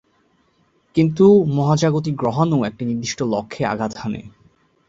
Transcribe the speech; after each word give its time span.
কিন্তু 0.95 1.25
মহাজাগতিক 1.55 2.15
গ্রহাণু 2.15 2.57
একটি 2.63 2.83
নির্দিষ্ট 2.85 3.19
লক্ষ্যে 3.23 3.63
আঘাত 3.65 3.91
হানে। 3.97 4.21